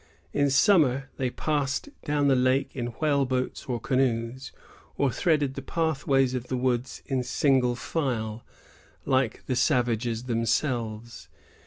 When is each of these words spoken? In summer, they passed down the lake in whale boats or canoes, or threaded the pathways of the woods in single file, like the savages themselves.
In 0.33 0.49
summer, 0.49 1.11
they 1.17 1.29
passed 1.29 1.89
down 2.05 2.27
the 2.27 2.35
lake 2.35 2.75
in 2.75 2.87
whale 2.99 3.23
boats 3.23 3.67
or 3.67 3.79
canoes, 3.79 4.51
or 4.97 5.11
threaded 5.11 5.53
the 5.53 5.61
pathways 5.61 6.33
of 6.33 6.47
the 6.47 6.57
woods 6.57 7.03
in 7.05 7.21
single 7.21 7.75
file, 7.75 8.43
like 9.05 9.45
the 9.45 9.55
savages 9.55 10.23
themselves. 10.23 11.29